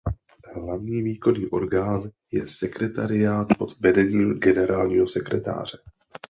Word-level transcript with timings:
Hlavní 0.53 1.01
výkonný 1.01 1.49
orgán 1.49 2.01
je 2.31 2.47
sekretariát 2.47 3.47
pod 3.57 3.79
vedením 3.79 4.39
generálního 4.39 5.07
sekretáře. 5.07 5.77